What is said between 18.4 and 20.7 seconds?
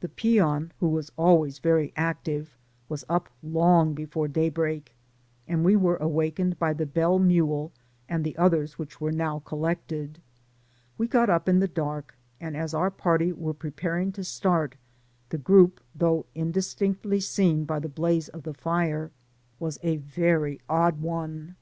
the fire, was a very